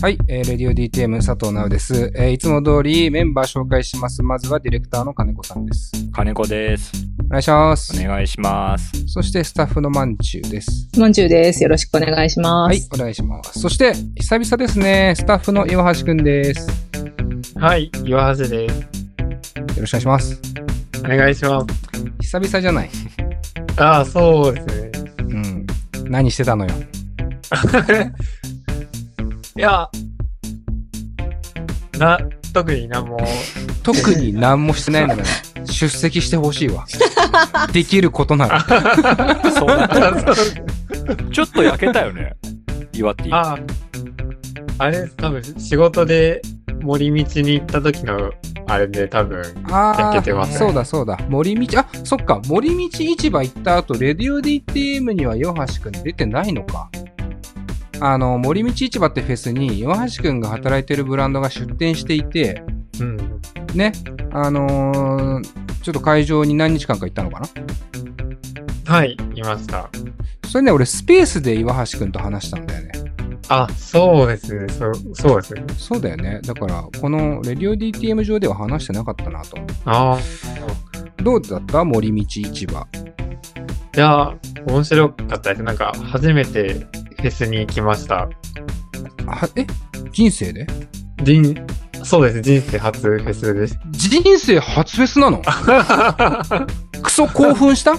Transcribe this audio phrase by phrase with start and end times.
[0.00, 2.12] はい、えー、レディオ DTM 佐藤直です。
[2.14, 4.22] えー、いつも通りメンバー紹介します。
[4.22, 5.90] まずはディレクターの金子さんです。
[6.12, 6.92] 金子です。
[7.26, 8.00] お願いします。
[8.00, 8.92] お願いします。
[9.08, 10.88] そしてスタッフのまんちゅうです。
[10.96, 11.64] まんちゅうです。
[11.64, 12.70] よろしくお願いします。
[12.70, 13.58] はい、お願いします。
[13.58, 16.68] そして、久々ですね、スタッフの岩橋くんです。
[17.56, 18.86] よはい、岩橋です。
[19.80, 20.40] ろしくお願いします。
[21.00, 21.66] お願いします。
[22.20, 22.90] 久々じゃない？
[23.76, 24.92] ああ、そうですね。
[25.18, 25.66] うん。
[26.08, 26.70] 何してたのよ？
[29.58, 29.90] いや、
[31.98, 32.16] な、
[32.54, 33.18] 特に何も、
[33.82, 35.24] 特に何もしてないのよ。
[35.64, 36.86] 出席してほしいわ。
[37.74, 38.60] できることなら。
[39.50, 40.34] そうだった。
[41.32, 42.36] ちょっと焼けたよね。
[42.92, 43.32] 岩手。
[43.32, 43.58] ああ、
[44.78, 46.40] あれ、多分仕事で
[46.80, 48.30] 森道に行った時の、
[48.68, 51.18] あれで多分、あ焼けてますねそうだそうだ。
[51.28, 52.40] 森道、あ、そっか。
[52.46, 56.88] 森道市場行った後、レディオ DTM にはヨハシくん出てないのか。
[58.00, 62.62] あの、森道市場ってフェスに、ヨハシくんが働いてるブランドが出店していて、
[63.00, 63.40] うん。
[63.74, 63.92] ね、
[64.32, 65.48] あのー
[65.82, 67.48] ちょっと会場に何日間か行ったのかな？
[68.92, 69.88] はい、いました。
[70.46, 72.92] それね、俺スペースで岩橋くんと話したんだよね。
[73.48, 74.68] あ、そうですね。
[74.68, 75.64] そう、そうですね。
[75.78, 76.40] そうだよね。
[76.42, 79.56] だから、このレディオ DTM 上では話してなかったなと。
[79.86, 80.18] ああ、
[81.22, 81.84] どうだった？
[81.84, 82.86] 森道市場。
[83.96, 85.62] いや、面白かったです。
[85.62, 86.86] なんか、初めて
[87.18, 88.28] フェスに行きました。
[89.26, 89.66] あえ？
[90.12, 90.66] 人生で？
[91.24, 91.54] 人、
[92.04, 92.40] そうです。
[92.40, 93.78] 人生初フェスです。
[93.90, 95.42] 人生初フェスなの？
[97.02, 97.94] クソ興奮した？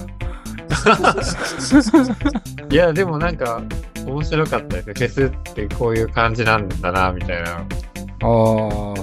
[2.70, 3.60] いや、でもなんか、
[4.06, 4.94] 面白かったですね。
[4.94, 7.50] フェスってこういう感じなんだな、みたいな。
[7.52, 7.64] ああ、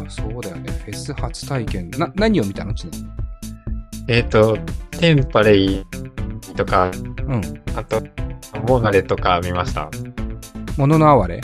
[0.09, 0.71] そうだよね。
[0.83, 1.91] フェス初体験。
[1.91, 2.73] な、何を見たの？
[2.73, 3.09] ちなみに。
[4.07, 4.57] えっ、と、
[4.91, 5.85] テンパレイ
[6.55, 6.91] とか、
[7.27, 7.41] うん。
[7.75, 8.01] あと、
[8.67, 9.89] モーナレとか見ました。
[10.77, 11.41] ものの哀れ？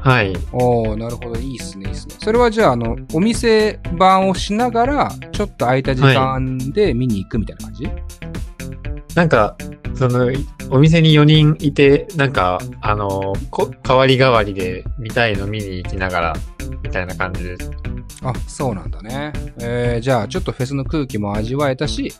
[0.00, 0.34] はい。
[0.52, 1.40] おー、なるほど。
[1.40, 2.14] いいっすね、いいっすね。
[2.18, 7.90] それはじゃあ、あの、お店番をしながら、ちょっと空いた時間で見に行くみたいな感じ、
[9.14, 9.56] なんか、
[9.94, 10.30] その、
[10.70, 16.32] お店に4人いて、なんか、あの、こ代わり代わりで見たいの見に行きながら、
[16.82, 17.70] みたいな感じです。
[18.22, 19.32] あ、そうなんだね。
[19.60, 22.12] えー、じゃあ、ちょっとフェスの空気も味わえたし、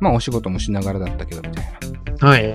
[0.00, 1.64] まあ、お仕事もしながらだったけど、みたい
[2.20, 2.28] な。
[2.28, 2.54] はい。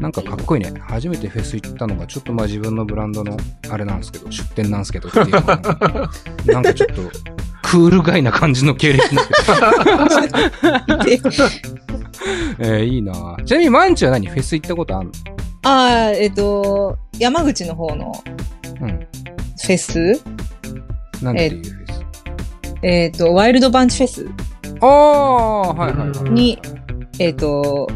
[0.00, 0.72] なんかかっこいいね。
[0.80, 3.36] 初めてフェス行ったのが、ちょっとまあ自分のブランドの、
[3.68, 5.56] あれなんですけど、出店なんですけどっていうのが
[6.46, 7.02] なんかちょっと、
[7.62, 9.26] クールガイな感じの経歴になっ
[11.04, 11.22] てる。
[12.58, 14.26] えー、いいなぁちなみに、マンチは何？
[14.26, 15.12] フェス行ったことあんの？
[15.62, 15.70] あ
[16.06, 18.12] あ、えっ、と、山口の方の
[18.80, 18.88] うん。
[18.88, 20.20] フェス？
[21.22, 22.04] なんていうフェス、
[22.82, 24.26] えっ、と、ワイルドバンチフェス
[24.80, 26.30] ああ、はいはいはい。
[26.30, 26.58] に、
[27.18, 27.88] えっ、と、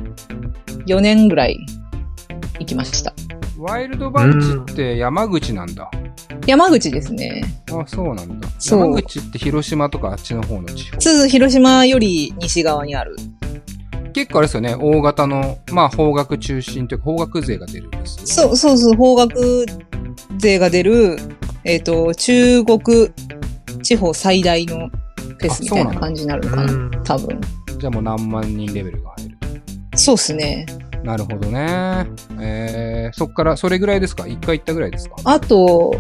[0.87, 1.59] 4年ぐらい
[2.59, 3.13] 行きました。
[3.59, 5.91] ワイルドバンチって山口なんだ。
[6.47, 7.43] 山口ですね。
[7.71, 8.49] あそうなんだ。
[8.59, 11.01] そう山口って広島とかあっちの方の地方。
[11.01, 13.17] すず広島より西側にある。
[14.13, 18.27] 結構あれですよね、大型の、まあ方角中心というか方角勢が出るんです。
[18.27, 19.41] そう、そうそう、方角
[20.39, 21.17] 勢が出る、
[21.65, 23.11] えっ、と、中国
[23.83, 24.91] 地方最大の
[25.49, 26.73] フェスみたいな感じになるのかな。
[26.73, 27.41] うん多分。
[27.79, 29.39] じゃあもう何万人レベルが入る。
[29.97, 30.67] そうっすね。
[31.03, 32.07] なるほどね。
[32.41, 34.27] えー、そっから、それぐらいですか？
[34.27, 35.17] 一回行ったぐらいですか？
[35.25, 35.95] あと、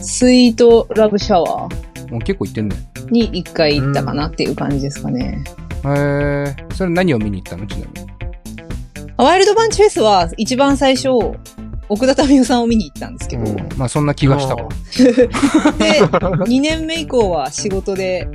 [0.00, 2.76] スイートラブシャワーもう結構行ってんね。
[3.10, 5.42] に一回行ったかなっていう感じですかね。
[5.82, 7.66] えー、それ何を見に行ったの？
[7.66, 8.10] ちなみに。
[9.16, 11.08] ワイルドバンチフェスは一番最初、
[11.90, 14.68] 奥田民生さんを見に行ったんですけど、うん、まあそんな気がしたわ。
[15.78, 16.06] で、
[16.46, 18.28] 2年目以降は仕事で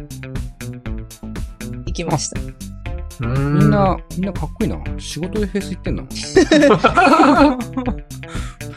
[1.86, 2.42] 行きました。
[3.22, 4.78] みみんな、みんなかっこいいな。
[4.98, 6.06] 仕事でフェス行ってんの？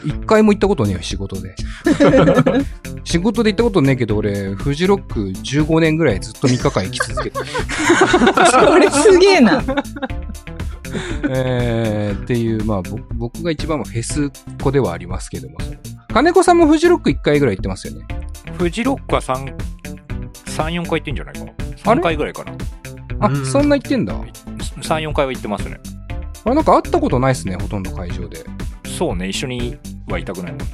[0.05, 1.55] 一回も行ったことねえよ、仕事で。
[3.03, 7.45] 仕事で行ったことねえけど、俺、フジロック15年ぐらいずっと3日間行き続けてる。
[8.49, 9.61] それすげえな。
[11.29, 14.29] えー、っていう、まあ、ぼ僕が一番はフェスっ
[14.61, 15.57] 子ではありますけども。
[16.11, 18.05] 金子さんもフジロック1回ぐらい行ってますよね。
[18.57, 19.53] フジロックは3、
[20.45, 21.51] 3、4回行ってんじゃないかな。
[21.85, 22.53] あれ3回ぐらいかな。
[23.19, 24.13] あ、うんそんな行ってんだ。
[24.15, 25.77] 3、4回は行ってますね。
[26.45, 28.43] あれなんか会ったことないっすね、ほとんど会場で。
[28.87, 29.77] そうね、一緒に
[30.07, 30.65] はいたくないもんね。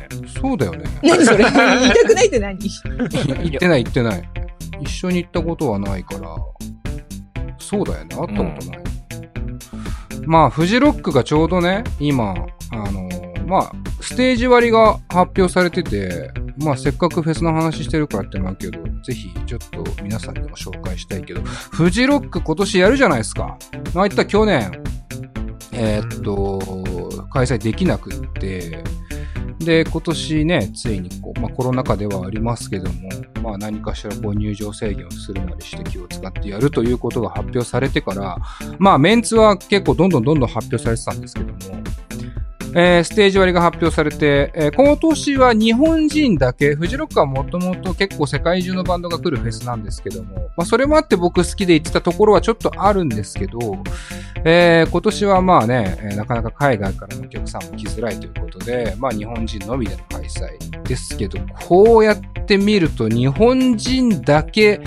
[0.41, 0.85] そうだよね。
[1.03, 1.43] 何それ？
[1.43, 2.57] 言いたくないって何？
[2.57, 3.09] 行っ
[3.59, 4.29] てない行ってない。
[4.81, 6.35] 一緒に行ったことはないから。
[7.59, 8.15] そうだよね。
[8.15, 8.79] 会ったことない。
[10.25, 12.33] まあ、フジロックがちょうどね、今、
[12.71, 13.09] あの
[13.47, 23.57] まあ、ステージ割が発表されてて、まあ、せっかくフェスの話してるからってのあるけど、ぜひ、ちょっと皆さんにも紹介したいけど、フジロック今年やるじゃないですか。
[23.93, 24.83] まあ、いった去年、
[25.73, 28.83] えーっと、開催できなくって、
[29.59, 33.09] で、今年ね、ついにこう、まあコロナ禍ではありますけども、
[33.41, 38.37] まあ何かしらこう入場制限をするなりして気を使ってやるということが発表されてから、
[38.79, 41.59] まあメンツは結構どんどんどんどん発表されてたんですけども、
[42.77, 53.59] えーステージ割が発表されて、えー今年は日本人だけ、フジロックはもともと結構世界中のバンドが来るフェスなんですけども、まあそれもあって僕好きで行ってたところはちょっとあるんですけど、
[54.43, 64.81] えー今年はまあね、えーなかなか海外からのお客さんも来づらいということで、まあ日本人のみでの開催ですけど、こうやって見ると日本人だけ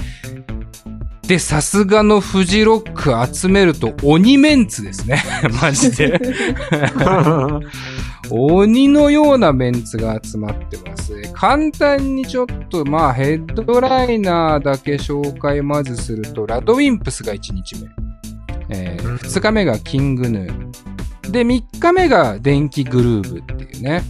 [1.28, 5.22] でさすがのフジロック集めると鬼メンツですね。
[5.60, 6.18] マジで。
[8.30, 11.12] 鬼のようなメンツが集まってます。
[11.34, 17.88] 簡単にちょっと、まあ、ヘッドライナーだけ紹介まずすると、ラドウィンプスが1日目。
[18.70, 21.30] えうん2日目がキングヌー。
[21.30, 24.02] で、3日目が電気グルーブっていうね。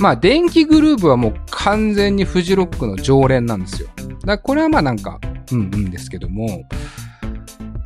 [0.00, 3.88] まあ、電気グルーブはもう完全にフジロックの常連なんですよ。
[3.96, 6.64] だからこれはまあなんか、うんうんですけども、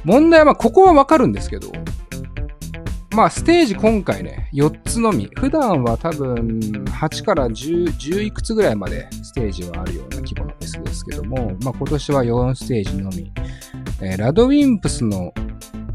[0.04, 1.72] 問題はまあここはわかるんですけど、
[3.16, 5.30] まあ、ステージ今回ね、4つのみ。
[5.38, 6.60] 普段は多分、
[7.00, 13.32] 8から10、10いくつぐらいまでステージはあるような規模のフェスですけども、まあ今年は4ステージのみ。
[14.02, 15.32] えーラドウィンプスの、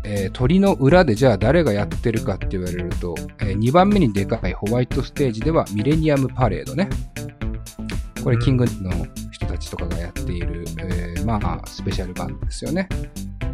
[0.03, 6.89] えー鳥の裏でじゃあ誰がやってるかって言われると、え2番目にでかいホワイトステージではミレニアムパレードね。
[8.23, 8.91] これ、キングの
[9.61, 12.89] ちとかがやっている、えーまあ、スペシャルバンドですよね。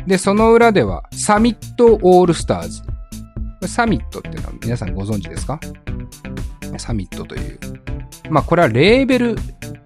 [0.08, 2.82] で、その裏では、サミットオールスターズ。
[3.68, 5.60] サミットっていうのは皆さんご存知ですか？
[6.78, 7.60] サミットという。
[8.30, 9.36] まあこれはレーベル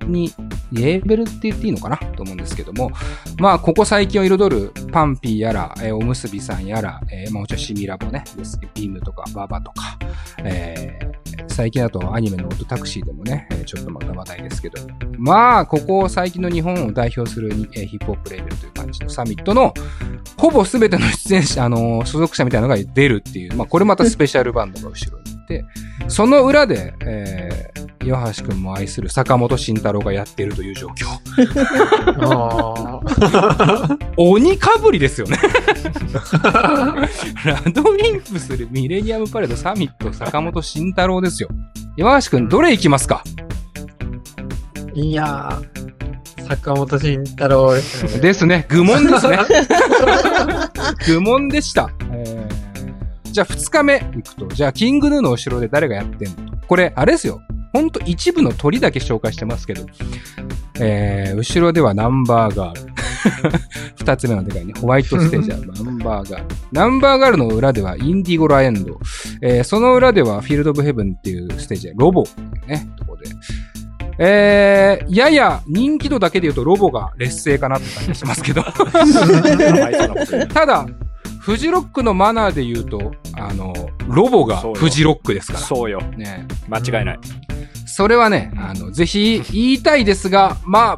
[0.05, 0.31] に、
[0.73, 1.97] レーベルって言っていいのかな？
[1.97, 2.91] と思うんですけども、
[3.39, 8.23] まあここ最近を彩るパンピーやら、えーおむすびさんやら、えーまあもちろんシミラボね、
[8.75, 9.97] ビームとかババとか、
[10.43, 11.20] えー
[11.51, 14.81] 最近だとアニメのオートタクシーでもね、ちょっとまた話題ですけど、
[15.17, 19.73] まあここ最近の日本を代表する、ヒップホップレーベルという感じのサミットの
[20.37, 25.65] ほぼ全ての出演者、あの所属者みたいなのが出るっていう、まあこれまたスペシャルバンドが後ろにいて、
[26.07, 27.49] その裏で、え、
[28.03, 31.05] 岩橋くんも愛する坂本慎太郎がやっているという状況。
[34.17, 35.37] 鬼かぶりですよね。
[37.45, 41.49] ラドウィンプスでミレニアムパレードサミット坂本慎太郎ですよ。
[41.97, 43.23] 岩橋くん、どれ行きますか？
[44.93, 48.19] いやー、坂本慎太郎ですね。
[48.19, 48.65] ですね。
[48.69, 49.39] 愚問ですね。
[51.07, 51.89] 愚問でした。
[52.11, 52.61] えー
[53.31, 56.51] じゃあ2日目行くと、じゃあキングヌーの後ろで誰がやってんの？
[56.51, 56.67] と。
[56.67, 57.39] これ、あれですよ。
[57.73, 59.85] ほんと一部の鳥だけ紹介してますけど、
[60.79, 62.91] えー、後ろではナンバーガール。
[63.97, 64.73] 二つ目のでかいね。
[64.79, 66.55] ホワイトステージは ナンバーガール。
[66.71, 68.99] ナンバーガールの裏ではインディゴラエンド。
[69.41, 73.29] えー、その裏ではフィールドオブヘブンっていうステージでロボっていうね、とこで。
[74.17, 78.63] えー、やや人気度だけで言うとロボが劣勢かなって感じがしますけど。
[80.53, 80.85] ただ、
[81.39, 83.73] フジロックのマナーで言うと、あの、
[84.07, 85.59] ロボがフジロックですから。
[85.59, 85.99] そうよ。
[86.17, 86.45] ね。
[86.69, 87.19] 間違いない。
[87.93, 90.97] それはね、あの、ぜひ言いたいですが、 まあ、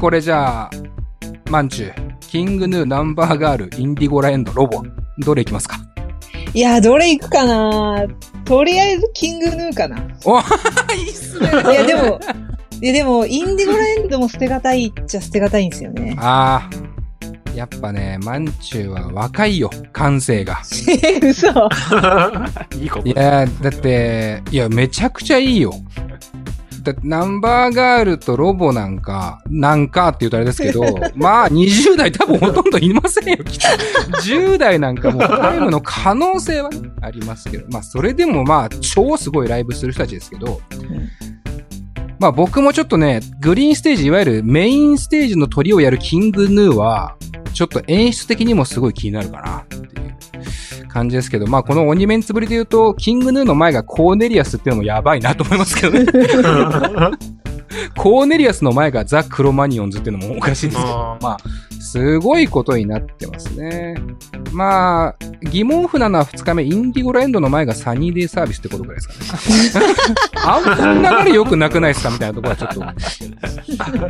[0.00, 0.70] これじゃあ、
[1.50, 4.82] マンチュー、キングヌー、ナンバーガール、インディゴラエンド、ロボ、
[5.24, 5.78] どれいきますか？
[6.54, 8.06] いや、どれ行くかな？
[8.44, 9.96] とりあえずキングヌーかな。
[10.24, 10.42] おい
[11.06, 11.48] いっすね。
[11.48, 12.20] いや、でも、
[12.80, 16.16] いや、でも、インディゴラエンドも捨てがたいっちゃ捨てがたいんですよね。
[16.18, 16.87] ああ、
[17.54, 20.62] やっぱね、マンチューは若いよ、感性が。
[21.02, 21.48] え、嘘。
[22.80, 25.74] いいこといや、だって、いや、めちゃくちゃいいよ。
[26.82, 30.82] だナンバーガールとロボなんか、なんかって言うとあれですけど、
[31.14, 33.58] まあ、20代多分ほとんどいませんよ、きっ
[34.10, 34.18] と。
[34.22, 40.60] 10代なんかもうタイムの可能性はね、ありますけど、まあ、それでもまあ、超すごいライブする人たちですけど、
[42.18, 47.16] まあ僕もちょっとね、グリーンステージ、いわゆるメインステージの鳥をやるキングヌーは、
[47.52, 49.78] ちょっと演出的にもすごい気になるかなってい
[50.82, 56.06] う感じですけど、 まあこの鬼メンツぶりで言うと、キングヌーの前がコーネリアスっていうのもやばいなと思いますけどね。
[57.96, 61.38] コーネリアスの前がザ・クロマニオンズっていうのもおかしいんですけど、まあ、
[61.80, 63.94] すごいことになってますね。
[64.52, 65.16] まあ、
[65.50, 69.88] 疑問符なのは2日目、インディゴラエンドの前がサニーデイサービスってことぐらいですかね。
[70.34, 74.08] あんな流れ良くなくないですかみたいなところはちょっと思うんですけど。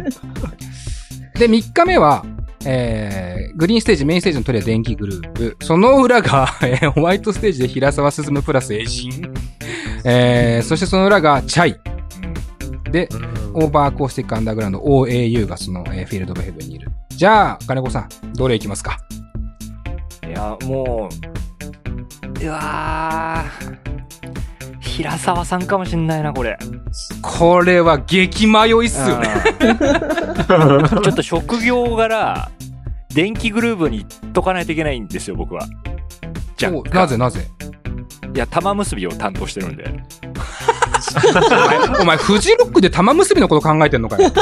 [1.39, 2.25] で、3日目は、
[2.65, 5.57] えー、グリーンステージ、メインステージの鳥は電気グループ。
[5.63, 9.33] その裏が、えーホワイトステージで平沢進プラスエジン。
[10.05, 11.77] えー、そしてその裏がチャイ。
[12.91, 13.09] で、
[13.59, 16.89] オーバーアコースティックアンダーグラウンド OAU がその、えーフィールドオブヘブンにいる。
[17.11, 18.99] じゃあ、金子さん、どれいきますか？
[20.27, 21.09] いや、も
[22.41, 26.57] う、うわー、平沢さんかもしんないな、これ。
[27.23, 29.29] これは激迷いっすよね。
[29.61, 29.79] うん
[31.03, 32.51] ちょっと職業柄、
[33.15, 35.67] 電気グルーヴに行っとかないといけないんですよ、僕は。
[36.57, 37.47] じゃおなぜなぜ？
[38.35, 39.85] いや、玉結びを担当してるんで。
[42.01, 44.31] お前、フジロックで玉結びのこと考えてんのかよ。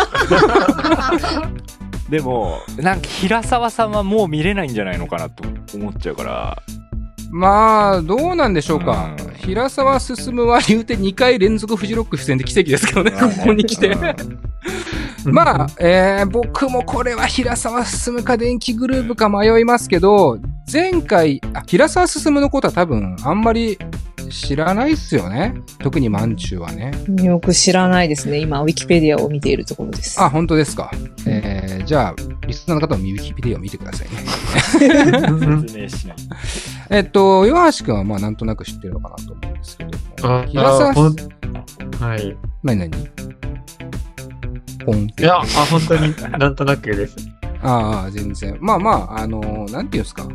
[2.11, 5.44] でも、なんか平沢さんはもう見れないんじゃないのかなと
[5.75, 6.62] 思っちゃうから。
[7.30, 9.11] まあ、どうなんでしょうか。
[9.18, 13.94] うん平沢進は言うて2回連続フジロック出演で奇跡ですけどね、ここに来て。
[15.25, 20.38] まあ、えー僕もこれは平沢進か電気グルーヴか迷いますけど、
[20.70, 23.78] 前回、あ平沢進のことは多分あんまり
[24.30, 25.54] 知らないっすよね。
[25.78, 26.92] 特にマンチューはね。
[27.25, 28.38] よく知らないですね。
[28.38, 30.21] 今、ウィキペディアを見ているところです。
[30.21, 30.90] あ、本当ですか。
[31.26, 32.14] えーじゃあ、
[32.49, 34.16] リスナーの方もウィキペディアを見てくださいね。
[35.68, 36.16] 説明しない。
[36.90, 40.40] えっと、岩橋くんはまあなんとなく知ってるのかなと思うんですけども。
[40.40, 42.37] あ平はい。
[42.64, 42.90] 何何？
[44.85, 45.23] ポンって。
[45.25, 47.16] いや、あ、本当になんとなくです。
[47.62, 48.56] ああ、全然。
[48.61, 50.26] まあまあ、あのーなんていうんですか。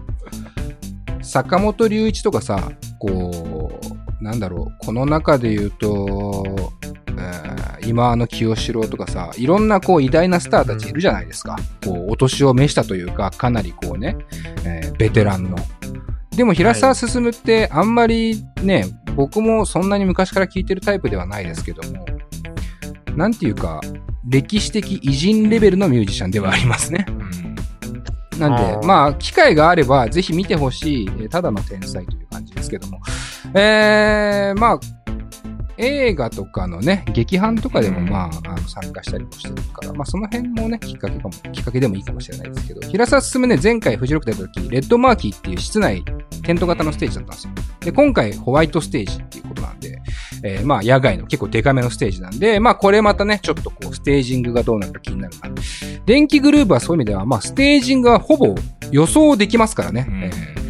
[1.32, 3.80] 坂本龍一とかさ、こ
[4.20, 6.44] う、なんだろう、この中で言うと、
[7.08, 11.58] えー今の清志郎とかさ、いろんなこう偉大なスターたちいるじゃないですか。
[11.84, 14.16] こう、お年を召したというか、かなりこうね、
[14.66, 15.58] えーベテランの。
[16.36, 18.86] でも平沢進ってあんまりね、
[19.16, 22.06] 僕もそんなに昔から聞いてるタイプではないですけども、
[23.16, 23.82] なんていうか、
[24.28, 27.06] 歴史的偉人レベルのミュージシャンではありますね。
[28.42, 33.00] なんで、まあ、機会があれば、ぜひ見てほしい、えーただの天才という感じですけども。
[33.54, 34.80] えー、まあ、
[35.78, 46.04] 映画とかのね、劇伴とかでもうんまあ、あの参加したりもしてるから、まあその辺もね、きっかけかも、きっかけでもいいかもしれないですけど、平沢進ね、前回フジロックでやった時、レッドマーキーっていう室内
[46.44, 47.54] テント型のステージだったんですよ。
[47.80, 50.00] で、今回ホワイトステージっていうことなんで、
[50.44, 55.50] えーまあ野外の結構デカめのステージなんで、まあこれまたね、ちょっとこうステージングがどうなるか気になるな。
[56.06, 58.56] 電気グルーヴはそういう意味では、まあステージングはほぼ
[58.92, 60.06] 予想できますからね。
[60.10, 60.62] うんえー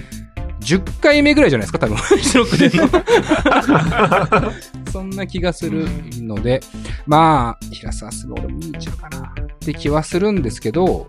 [0.61, 1.97] 10回目ぐらいじゃないですか、多分。
[4.91, 5.87] そんな気がする
[6.19, 6.61] ので、
[7.07, 11.07] まあ、平沢すぐ俺も見に行っちゃうかなって気はするんですけど、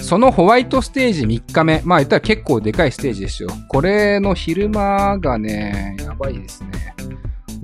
[0.00, 3.50] そのホワイトステージ3日目、まあ言ったら結構でかいステージですよ。
[3.68, 6.70] これの昼間がね、やばいですね。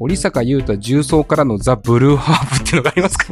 [0.04, 3.24] 折坂優太重曹からのザ・ブルーハーブっていうのがありますか？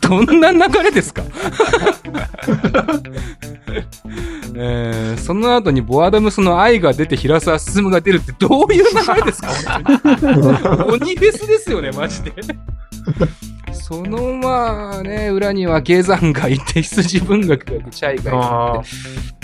[0.08, 1.22] どんな流れですか？
[4.54, 9.50] えー、その後にボアダムスの愛が出て平沢進が出るってどういう流れですか？
[10.88, 12.32] 鬼フェスですよね、マジで。
[13.72, 19.41] そのまあね、裏には下山がいて、羊文学がいて、チャイがあいて。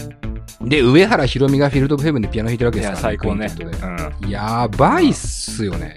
[0.69, 3.51] で、上原ひろみがフィールド・オブ・ヘブンでピアノ弾いてるわけですから、最高ね。
[4.23, 5.97] うんやばいっすよね。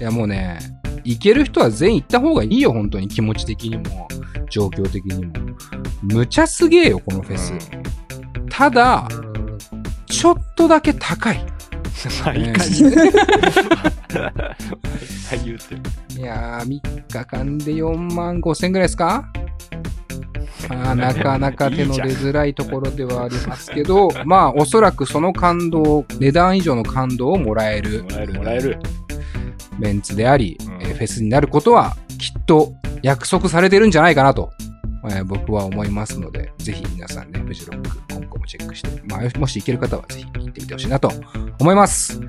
[0.00, 0.58] いやもうね、
[1.04, 4.08] 行ける人は全員行った方がいいよ、本当に気持ち的にも、
[4.50, 5.32] 状況的にも。
[6.02, 7.52] むちゃすげえよ、このフェス。
[8.50, 9.08] ただ、
[10.06, 11.40] ちょっとだけ高い。
[12.24, 12.96] 毎回ね
[14.10, 14.32] 毎
[15.30, 15.80] 回言うてる。
[16.18, 19.28] いやー、3日間で4万5千ぐらいですか？
[20.70, 28.78] あーなかなか手の出づらいところではありますけど、まあ、おそらくその感動、値段以上の感動をもらえるもらえるもらえる。
[29.78, 34.50] メンツであり、うんえーフェスになることはきっと約束されてるんじゃないかなと、
[35.04, 41.10] えー僕は思いますので、ぜひ皆さんね、フジロック今後もチェックして、まあ、もし行ける方はぜひ行ってみてほしいなと
[41.58, 42.20] 思います。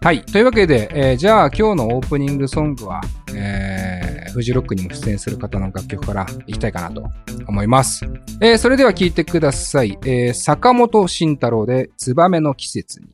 [0.00, 0.24] はい。
[0.24, 3.00] というわけで、えーじゃあ今日のオープニングソングは、
[3.34, 7.02] えーフジロックにも出演する方の楽曲からいきたいかなと
[7.48, 8.04] 思います。
[8.40, 9.98] えーそれでは聴いてください。
[10.04, 13.08] えー坂本慎太郎でツバメの季節に。